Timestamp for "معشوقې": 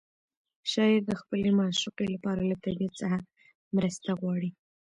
1.59-2.07